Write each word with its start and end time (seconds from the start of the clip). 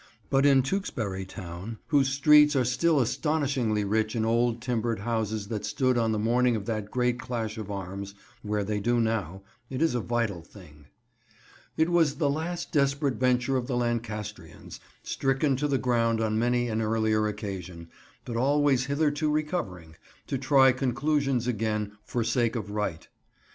But 0.31 0.47
in 0.47 0.63
Tewkesbury 0.63 1.25
town, 1.25 1.77
whose 1.89 2.09
streets 2.09 2.55
are 2.55 2.65
still 2.65 2.99
astonishingly 2.99 3.83
rich 3.83 4.15
in 4.15 4.25
old 4.25 4.59
timbered 4.59 5.01
houses 5.01 5.47
that 5.49 5.63
stood 5.63 5.95
on 5.95 6.11
the 6.11 6.17
morning 6.17 6.55
of 6.55 6.65
that 6.65 6.89
great 6.89 7.19
clash 7.19 7.55
of 7.55 7.69
arms 7.69 8.15
where 8.41 8.63
they 8.63 8.79
do 8.79 8.99
now, 8.99 9.43
it 9.69 9.79
is 9.79 9.93
a 9.93 9.99
vital 9.99 10.41
thing. 10.41 10.87
It 11.77 11.89
was 11.91 12.15
the 12.15 12.31
last 12.31 12.71
desperate 12.71 13.17
venture 13.19 13.57
of 13.57 13.67
the 13.67 13.77
Lancastrians, 13.77 14.79
stricken 15.03 15.55
to 15.57 15.67
the 15.67 15.77
ground 15.77 16.19
on 16.19 16.39
many 16.39 16.67
an 16.67 16.81
earlier 16.81 17.27
occasion, 17.27 17.87
but 18.25 18.35
always 18.35 18.85
hitherto 18.87 19.29
recovering, 19.29 19.97
to 20.25 20.39
try 20.39 20.71
conclusions 20.71 21.45
again, 21.45 21.91
for 22.03 22.23
sake 22.23 22.55
of 22.55 22.71
right. 22.71 23.07